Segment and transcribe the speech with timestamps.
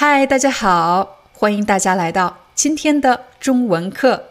[0.00, 4.28] 嗨，大家好，欢迎大家来到今天的中文课。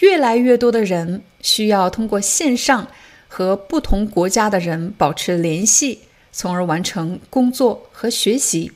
[0.00, 2.86] 越来越多的人需要通过线上
[3.26, 6.00] 和不同国家的人保持联系，
[6.32, 8.72] 从而完成工作和学习。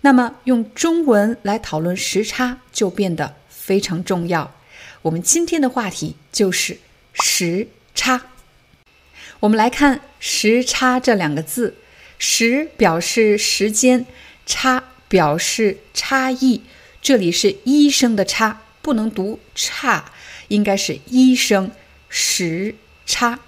[0.00, 4.54] 那么，用中文来讨论时差就变得非常重要。
[5.02, 6.78] 我们今天的话题就是
[7.12, 8.22] 时差。
[9.40, 11.74] 我们来看“时差”这两个字
[12.16, 14.06] ，“时”表示时间
[14.46, 14.84] ，“差”。
[15.10, 16.62] 表示差异，
[17.02, 20.12] 这里是医生的差，不能读差，
[20.46, 21.72] 应该是医生
[22.08, 23.40] 时差。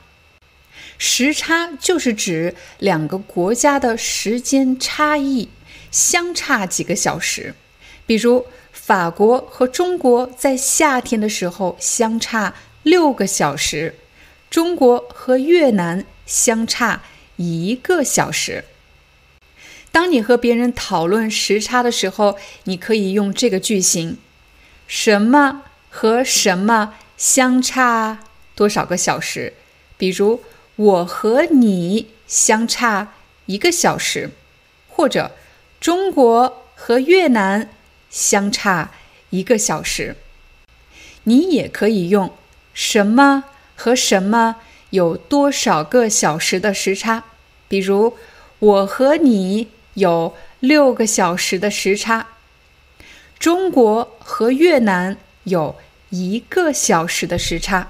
[0.98, 5.48] 时差就是指两个国家的时间差异
[5.92, 7.54] 相差几个小时。
[8.06, 12.52] 比如法国和中国在夏天的时候相差
[12.82, 13.94] 六个小时，
[14.50, 17.02] 中国和越南相差
[17.36, 18.64] 一个小时。
[19.92, 24.16] 当你和别人讨论时差的时候，你可以用这个句型：
[24.86, 28.20] 什么和什么相差
[28.54, 29.52] 多少个小时？
[29.98, 30.40] 比如，
[30.76, 33.12] 我和你相差
[33.44, 34.30] 一个小时，
[34.88, 35.32] 或者
[35.78, 37.68] 中国和越南
[38.08, 38.92] 相差
[39.28, 40.16] 一个小时。
[41.24, 42.32] 你也可以用
[42.72, 43.44] 什么
[43.76, 44.56] 和什么
[44.88, 47.24] 有多少个小时的时差？
[47.68, 48.16] 比如，
[48.58, 49.68] 我和你。
[49.94, 52.28] 有六个小时的时差，
[53.38, 55.76] 中国和越南有
[56.10, 57.88] 一个小时的时差，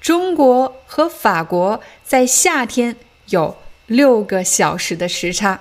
[0.00, 2.96] 中国和法国在夏天
[3.28, 5.60] 有六个小时的时差。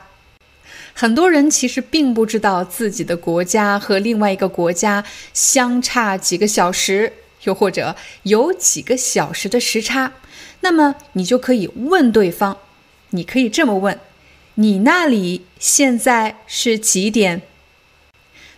[0.94, 5.04] 很多人其实并不知道自己的国家和另外一个国家
[5.34, 7.14] 相差几个小时，
[7.44, 10.12] 又或者有几个小时的时差。
[10.60, 12.58] 那么你就可以问对方，
[13.12, 13.98] 你可以这么问。
[14.62, 17.42] 你那里现在是几点？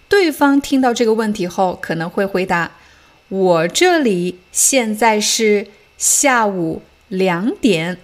[0.10, 2.74] 对方听到这个问题后，可能会回答
[3.30, 8.00] ：“我这里现在是下午两点。”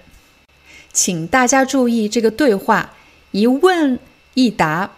[0.93, 2.95] 请大家注意这个对话，
[3.31, 3.99] 一问
[4.33, 4.91] 一答。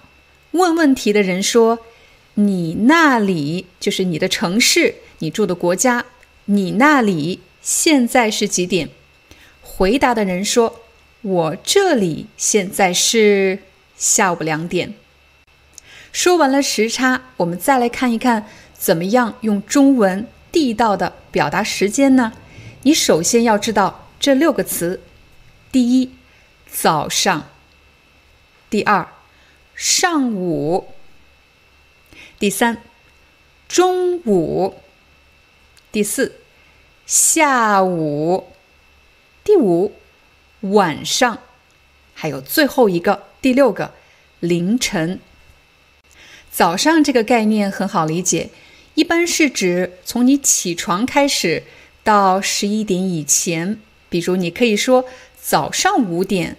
[0.51, 1.79] 问问题的人说
[2.35, 6.05] ：“你那里就是你的城市，你住的国家。
[6.45, 8.89] 你那里现在是几点？”
[9.63, 10.80] 回答的人说。
[11.23, 13.59] 我这里现在是
[13.95, 14.95] 下午两点。
[16.11, 22.33] 说完了时差，我们再来看一看怎么样用中文地道的表达时间呢？
[22.81, 24.99] 你首先要知道这六个词：
[25.71, 26.11] 第一，
[26.67, 27.43] 早上；
[28.71, 29.07] 第二，
[29.75, 30.85] 上午；
[32.39, 32.81] 第三，
[33.67, 34.73] 中午；
[35.91, 36.39] 第四，
[37.05, 38.45] 下午；
[39.43, 39.93] 第五。
[40.61, 41.39] 晚上，
[42.13, 43.95] 还有最后一个第六个
[44.39, 45.19] 凌晨。
[46.51, 48.51] 早上这个概念很好理解，
[48.93, 51.63] 一般是指从你起床开始
[52.03, 53.79] 到十一点以前。
[54.07, 55.05] 比如，你可以说
[55.41, 56.57] 早上五点、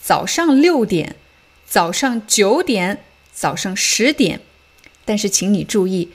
[0.00, 1.16] 早上六点、
[1.66, 4.40] 早上九点、早上十点。
[5.04, 6.10] 但是，请你注意，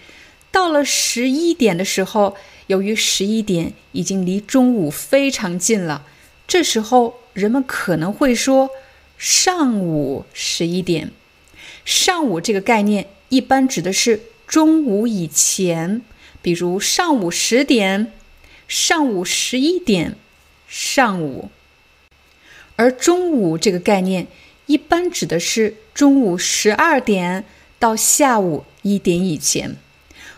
[0.52, 6.06] 到了十一点的时候，由于十一点已经离中午非常近了，
[6.48, 7.20] 这时候。
[7.36, 8.70] 人们可能会说
[9.18, 11.12] 上午十一点。
[11.84, 16.02] 上午这个概念一般指的是中午以前，
[16.42, 18.14] 比如上午十点、
[18.70, 20.16] 上午十一点、
[20.68, 21.50] 上午。
[22.78, 24.28] 而中午这个概念
[24.66, 27.44] 一般指的是中午十二点
[27.78, 29.76] 到下午一点以前。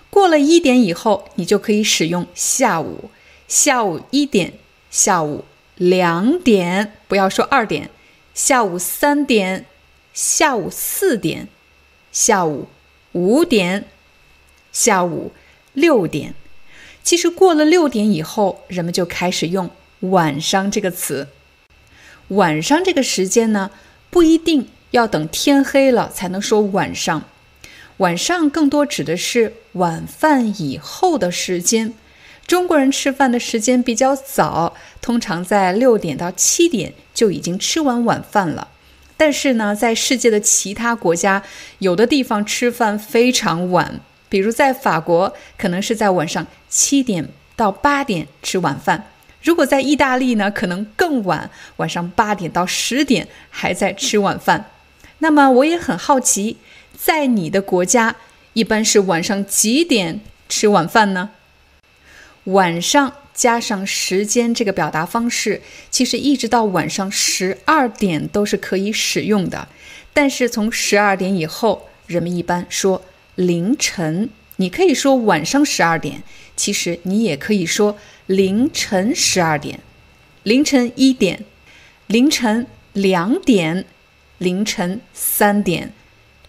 [0.10, 3.12] 过了一点以后，你就可以使用下午。
[3.48, 4.54] 下午一点，
[4.90, 5.46] 下午。
[5.78, 7.90] 两点，不要说二点。
[8.34, 9.66] 下午三点，
[10.14, 11.48] 下午四点，
[12.12, 12.68] 下午
[13.14, 13.86] 五点，
[14.72, 15.32] 下午
[15.74, 16.36] 六点。
[17.04, 19.70] 其实过了六点以后，人们就开始用
[20.02, 21.30] 晚上这个词。
[22.30, 23.72] 晚上这个时间呢，
[24.10, 27.24] 不一定要等天黑了才能说晚上。
[27.98, 31.94] 晚上更多指的是晚饭以后的时间。
[32.48, 38.70] 中国人吃饭的时间比较早，通常在六点到七点就已经吃完晚饭了。
[39.18, 41.44] 但是呢，在世界的其他国家，
[41.80, 44.00] 有的地方吃饭非常晚，
[44.30, 47.28] 比如在法国，可能是在晚上七点
[47.58, 49.08] 到八点吃晚饭。
[49.44, 54.72] 如果在意大利呢，可能更晚，晚上八点到十点还在吃晚饭。
[55.20, 56.56] 那么我也很好奇，
[56.96, 58.16] 在你的国家
[58.54, 61.32] 一般是晚上几点吃晚饭呢？
[62.48, 69.68] 晚上加上时间这个表达方式，其实一直到晚上十二点都是可以使用的。
[70.14, 73.04] 但是从十二点以后，人们一般说
[73.36, 74.30] 凌晨。
[74.60, 76.24] 你可以说晚上十二点，
[76.56, 77.96] 其实你也可以说
[78.26, 79.80] 凌晨十二点、
[80.42, 81.46] 凌晨一点、
[82.08, 83.86] 凌晨两点、
[84.40, 85.94] 凌晨三点、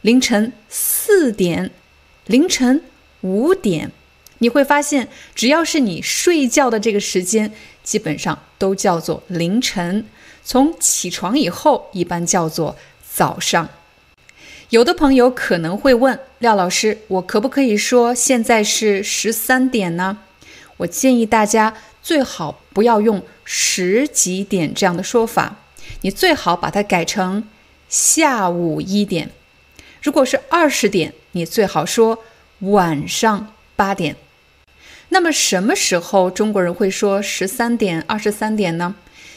[0.00, 1.70] 凌晨四点、
[2.24, 2.82] 凌晨
[3.20, 3.92] 五点。
[4.38, 7.52] 你会发现，只要是你睡觉的这个时间，
[7.82, 10.06] 基本上都叫做凌晨。
[10.44, 12.76] 从起床以后，一般叫做
[13.12, 13.68] 早上。
[14.70, 20.18] 有的朋友可能会问廖老师：“我可不可以说现在是十三点呢？”
[20.78, 25.56] 我建议大家最好不要用十几点这样的说法，
[26.02, 27.48] 你最好把它改成
[27.88, 29.30] 下午一点。
[30.00, 32.22] 如果是二十点，你最好说
[32.60, 34.16] 晚上八点。
[35.10, 38.94] 那么什么时候中国人会说十三点、二十三点呢？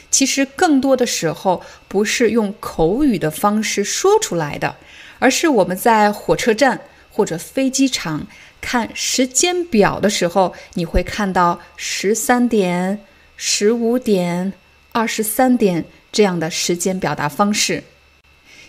[0.09, 4.75] 其实更多的时候不是用口语的方式说出来的。
[5.19, 6.81] 而是我们在火车站
[7.11, 8.25] 或者飞机场
[8.59, 12.99] 看时间表的时候，你会看到十三点、
[13.37, 14.51] 十五点、
[14.91, 17.83] 二十三点这样的时间表达方式。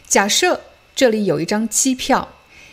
[0.06, 0.60] 假设
[0.94, 2.28] 这里有一张机票，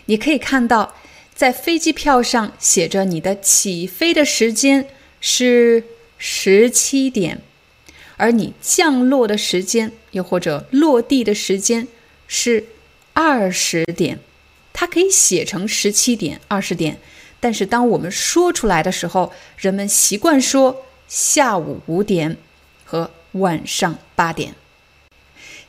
[0.08, 0.94] 你可以看到
[1.39, 4.89] 在飞机票上写着你的起飞的时间
[5.21, 5.86] 是
[6.18, 7.41] 十七点，
[8.18, 11.88] 而你降落的时间又或者落地的时间
[12.27, 12.65] 是。
[13.13, 14.19] 二十点，
[14.74, 16.97] 它可以写成十七点、二十点，
[17.39, 22.36] 但是当我们说出来的时候，人们习惯说下午五点
[22.83, 24.56] 和晚上八点。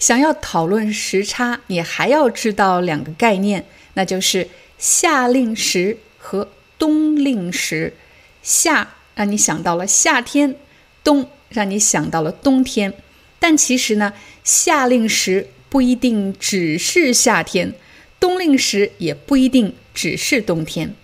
[0.01, 4.49] 想要讨论时差，你还要知道两个概念，那就是
[4.81, 7.95] 夏令时和冬令时。
[8.43, 10.57] 夏让你想到了夏天，
[11.05, 12.93] 冬让你想到了冬天，
[13.39, 14.13] 但其实呢，
[14.43, 15.47] 夏令时。
[15.71, 17.73] 不一定只是夏天，
[18.19, 20.97] 冬令时也不一定只是冬天。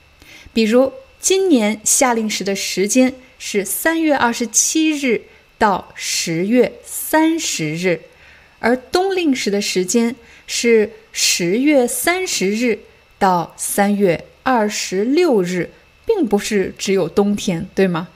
[0.52, 5.23] 比如，今年夏令时的时间是三月二十七日
[5.56, 8.00] 到十月三十日，
[8.58, 10.17] 而冬令时的时间
[10.49, 12.81] 是十月三十日
[13.18, 15.70] 到三月二十六日，
[16.04, 18.08] 并不是只有冬天，对吗？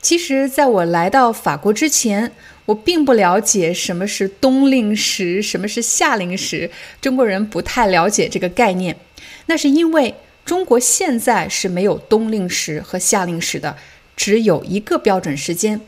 [0.00, 2.32] 其实，在我来到法国之前。
[2.66, 6.70] 我并不了解什么是冬令时，什么是夏令时。
[7.00, 8.96] 中国人不太了解这个概念，
[9.46, 10.14] 那是因为
[10.44, 13.76] 中国现在是没有冬令时和夏令时的，
[14.14, 15.80] 只有一个标准时间。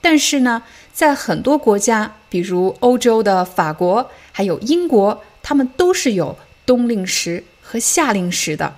[0.00, 0.62] 但是呢，
[0.94, 8.74] 在很多国家，比如欧洲的法国，还有英国，他们都是有冬令时和夏令时的。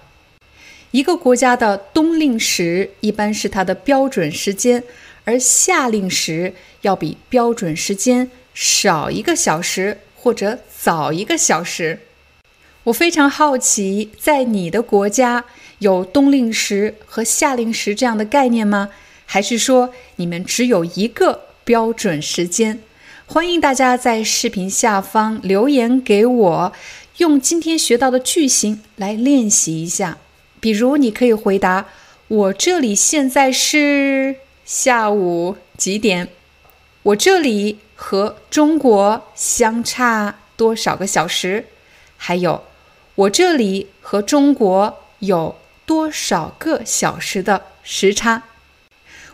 [0.91, 4.85] 一个国家的冬令时一般是它的标准时间。
[5.25, 12.01] 而夏令时要比标准时间少一个小时或者早一个小时。
[12.83, 15.45] 我非常好奇，在你的国家
[15.79, 18.91] 有冬令时和夏令时这样的概念吗？
[19.25, 22.81] 还是说你们只有一个标准时间？
[23.27, 26.73] 欢迎大家在视频下方留言给我，
[27.23, 30.19] 用今天学到的句型来练习一下。
[30.59, 31.87] 比如，你可以回答
[32.27, 34.35] ：“我这里现在是。”
[34.67, 36.29] 下午几点？
[37.05, 41.67] 我这里和中国相差多少个小时？
[42.17, 42.65] 还有，
[43.15, 48.43] 我这里和中国有多少个小时的时差？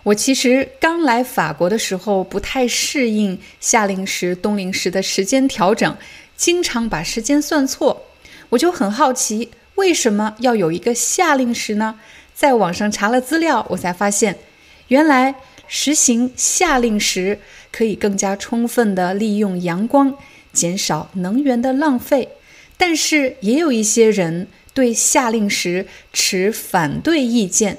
[0.02, 5.96] 我其实刚来法国的时候不太适应夏令时、冬令时的时间调整，
[6.38, 8.06] 经常把时间算错。
[8.50, 12.00] 我就很好奇，为什么要有一个夏令时呢？
[12.34, 14.38] 在网上查了资料，我才发现。
[14.86, 15.34] 原来
[15.66, 17.40] 实行夏令时
[17.70, 20.16] 可以更加充分地利用阳光，
[20.52, 22.28] 减少能源的浪费。
[22.76, 27.76] 但是也有一些人对夏令时持反对意见，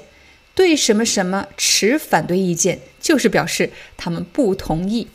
[0.54, 5.08] 对什么什么持反对意见，就是表示他们不同意。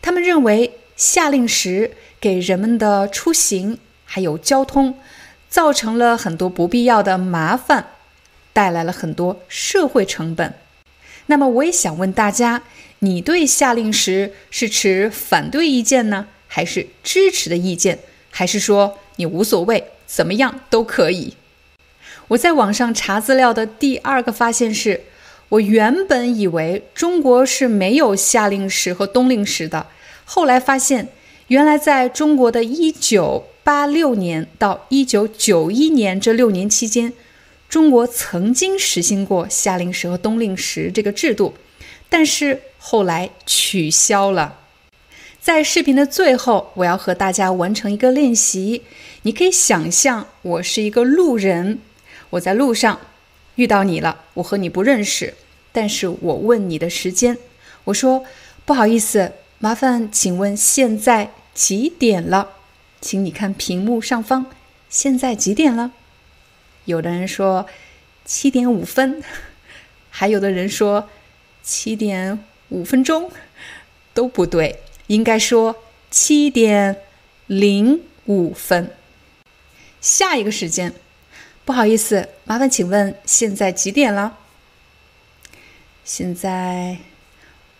[0.00, 4.98] 他们认为夏令时给人们的出行还有交通
[5.48, 7.86] 造成了很多不必要的麻烦，
[8.52, 10.54] 带来了很多社会成本。
[11.26, 12.62] 那么，我也想问大家，
[12.98, 18.00] 你对夏令时是持反对意见呢，还是支持的意见？
[18.30, 21.34] 还是说你无所谓，怎么样都可以？
[22.28, 25.02] 我在网上查资料的第二个发现是，
[25.48, 29.86] 我原本以为中国是没有夏令时和冬令时的，
[30.24, 31.08] 后来发现，
[31.50, 37.12] 原来在中国的1986年到1991年这六年期间，
[37.68, 41.54] 中国曾经实行过夏令时和冬令时这个制度，
[42.08, 44.60] 但是后来取消了。
[45.40, 48.82] 在视频的最后，我要和大家完成一个练习，
[49.22, 51.80] 你可以想象我是一个路人。
[52.30, 53.00] 我在路上
[53.56, 55.34] 遇到你了，我和你不认识，
[55.72, 57.36] 但是我问你的时间，
[57.82, 58.24] 我说
[58.64, 62.52] 不好意思，麻烦请问现在几点了？
[63.02, 64.46] 请你看屏幕上方，
[64.88, 65.92] 现在几点了？
[66.86, 67.66] 有的人说
[68.24, 69.22] 七点五分，
[70.08, 71.10] 还有的人说
[71.62, 73.30] 七点五分钟，
[74.14, 75.76] 都不对，应该说
[76.10, 76.96] 七点
[77.46, 78.96] 零五分。
[80.00, 80.94] 下一个时间。
[81.66, 84.38] 不好意思，麻烦请问现在几点了？
[86.06, 86.96] 现在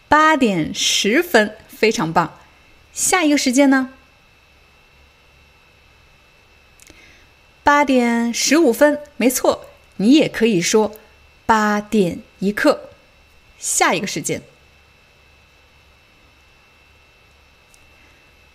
[0.06, 2.39] 八点十分，非常棒。
[3.00, 3.88] 下一个时间呢？
[7.62, 9.64] 八点十五分，没错，
[9.97, 10.95] 你也可以说
[11.47, 12.90] 八点一刻。
[13.59, 14.42] 下一个时间，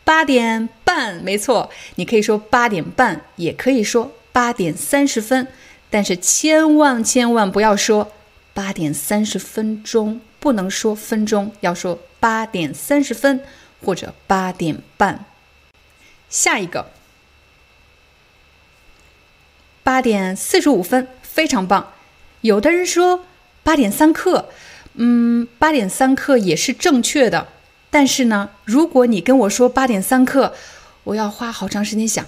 [0.04, 4.14] 八点半，没错，你可以说八点半，也可以说。
[4.32, 5.48] 八点三十分，
[5.90, 8.12] 但是千万千万不要说
[8.54, 13.44] 八点三十分钟，不能说分钟，要说八点三十分
[13.86, 15.25] 或者八点半。
[16.27, 16.89] 下一个，
[19.84, 21.94] 八点四十五分，非常棒。
[22.42, 23.25] 有的人说
[23.62, 24.50] 八点三刻，
[24.96, 27.48] 嗯，八点三刻也是正确的，
[27.92, 30.56] 但是呢，如果你跟我说八点三刻，
[31.04, 32.25] 我要花好长时间想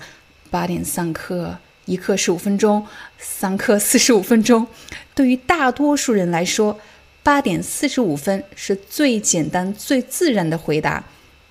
[0.52, 1.58] 八点三刻。
[1.86, 2.86] 一刻十五分钟，
[3.18, 4.68] 三刻四十五分钟。
[5.16, 6.78] 对于大多数人来说，
[7.24, 11.04] 八点四十五分是最简单、最自然的回答。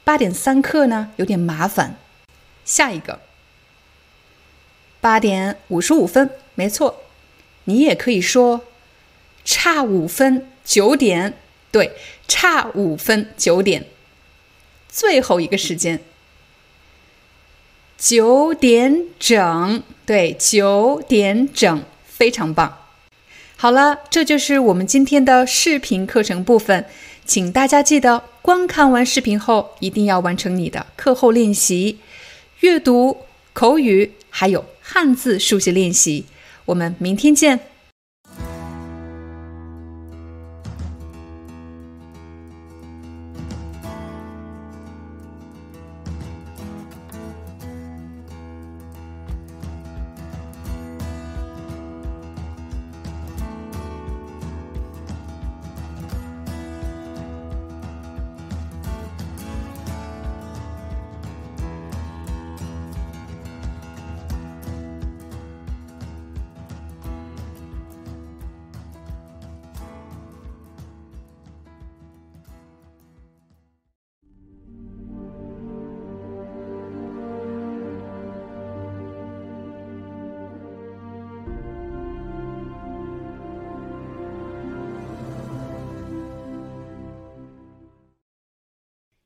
[0.06, 1.96] 八点三刻呢，有点麻烦。
[2.64, 3.18] 下一个，
[5.00, 7.02] 八点五十五分，没错，
[7.64, 8.60] 你也可以说
[9.44, 11.34] 差五分，九点。
[11.72, 11.96] 对，
[12.28, 13.86] 差五分，九点。
[14.88, 16.00] 最后一个时间。
[17.98, 22.78] 九点整，对，九点整，非常棒。
[23.56, 26.86] 好了，这就是我们今天的视频课程部分，
[27.26, 31.98] 请大家记得观看完视频后，一定要完成你的课后练习，
[32.60, 33.16] 阅读、
[33.52, 36.24] 口语还有汉字书写练习。
[36.64, 37.58] 我们明天见。